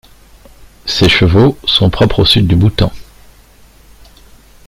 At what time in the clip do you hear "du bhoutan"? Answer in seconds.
2.47-2.91